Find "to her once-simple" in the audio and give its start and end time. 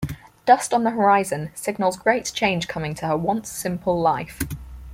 2.95-4.01